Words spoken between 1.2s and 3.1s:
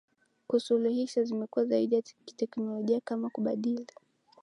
zimekuwa zaidi za kiteknolojia